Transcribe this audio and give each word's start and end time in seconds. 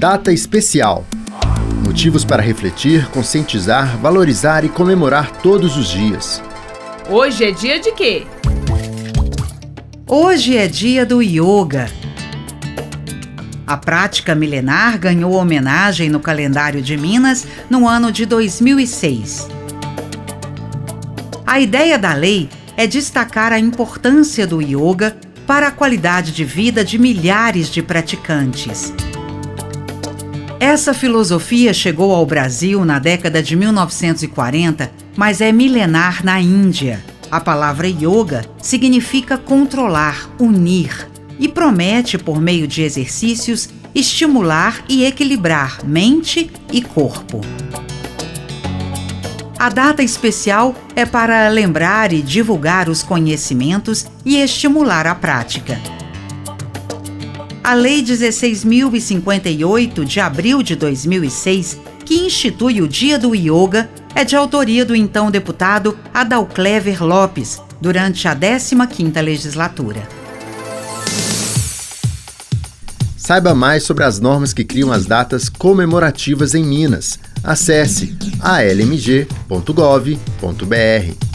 Data 0.00 0.32
especial. 0.32 1.04
Motivos 1.84 2.24
para 2.24 2.42
refletir, 2.42 3.06
conscientizar, 3.10 3.98
valorizar 3.98 4.64
e 4.64 4.68
comemorar 4.70 5.30
todos 5.42 5.76
os 5.76 5.88
dias. 5.88 6.42
Hoje 7.06 7.44
é 7.44 7.50
dia 7.50 7.78
de 7.78 7.92
quê? 7.92 8.26
Hoje 10.06 10.56
é 10.56 10.66
dia 10.66 11.04
do 11.04 11.20
yoga. 11.20 11.90
A 13.66 13.76
prática 13.76 14.34
milenar 14.34 14.98
ganhou 14.98 15.34
homenagem 15.34 16.08
no 16.08 16.18
calendário 16.18 16.80
de 16.80 16.96
Minas 16.96 17.46
no 17.68 17.86
ano 17.86 18.10
de 18.10 18.24
2006. 18.24 19.48
A 21.46 21.60
ideia 21.60 21.98
da 21.98 22.14
lei 22.14 22.48
é 22.74 22.86
destacar 22.86 23.52
a 23.52 23.58
importância 23.58 24.46
do 24.46 24.62
yoga 24.62 25.14
para 25.46 25.68
a 25.68 25.70
qualidade 25.70 26.32
de 26.32 26.42
vida 26.42 26.82
de 26.82 26.98
milhares 26.98 27.68
de 27.68 27.82
praticantes. 27.82 28.94
Essa 30.70 30.94
filosofia 30.94 31.74
chegou 31.74 32.14
ao 32.14 32.24
Brasil 32.24 32.84
na 32.84 33.00
década 33.00 33.42
de 33.42 33.56
1940, 33.56 34.88
mas 35.16 35.40
é 35.40 35.50
milenar 35.50 36.24
na 36.24 36.40
Índia. 36.40 37.04
A 37.28 37.40
palavra 37.40 37.88
yoga 37.88 38.44
significa 38.62 39.36
controlar, 39.36 40.30
unir 40.38 41.08
e 41.40 41.48
promete, 41.48 42.16
por 42.16 42.40
meio 42.40 42.68
de 42.68 42.82
exercícios, 42.82 43.68
estimular 43.92 44.84
e 44.88 45.04
equilibrar 45.04 45.84
mente 45.84 46.48
e 46.72 46.80
corpo. 46.80 47.40
A 49.58 49.68
data 49.70 50.04
especial 50.04 50.76
é 50.94 51.04
para 51.04 51.48
lembrar 51.48 52.12
e 52.12 52.22
divulgar 52.22 52.88
os 52.88 53.02
conhecimentos 53.02 54.06
e 54.24 54.36
estimular 54.36 55.04
a 55.08 55.16
prática. 55.16 55.99
A 57.62 57.74
Lei 57.74 58.02
16.058 58.02 60.02
de 60.04 60.18
abril 60.18 60.62
de 60.62 60.74
2006, 60.74 61.78
que 62.06 62.14
institui 62.14 62.80
o 62.80 62.88
Dia 62.88 63.18
do 63.18 63.34
Yoga, 63.34 63.90
é 64.14 64.24
de 64.24 64.34
autoria 64.34 64.82
do 64.84 64.96
então 64.96 65.30
deputado 65.30 65.98
Adalclever 66.12 67.04
Lopes, 67.04 67.60
durante 67.80 68.26
a 68.26 68.34
15ª 68.34 69.20
legislatura. 69.20 70.08
Saiba 73.16 73.54
mais 73.54 73.84
sobre 73.84 74.04
as 74.04 74.18
normas 74.18 74.54
que 74.54 74.64
criam 74.64 74.90
as 74.90 75.06
datas 75.06 75.48
comemorativas 75.48 76.54
em 76.54 76.64
Minas. 76.64 77.18
Acesse 77.44 78.16
almg.gov.br. 78.40 81.29